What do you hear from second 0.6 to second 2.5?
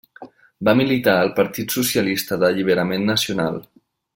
Va militar al Partit Socialista